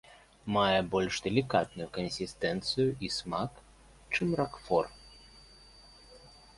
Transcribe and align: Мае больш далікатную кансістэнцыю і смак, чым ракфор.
Мае 0.53 0.79
больш 0.95 1.19
далікатную 1.25 1.87
кансістэнцыю 1.99 2.89
і 3.07 3.13
смак, 3.19 3.51
чым 4.17 4.27
ракфор. 4.45 4.85